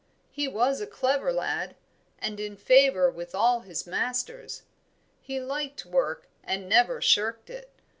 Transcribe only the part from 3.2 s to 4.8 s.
all his masters;